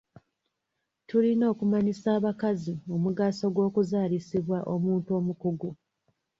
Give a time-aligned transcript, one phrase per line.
[1.07, 5.69] Tulina okumanyisa abakazi omugaso ogw'okuzaalisibwa omuntu omukugu.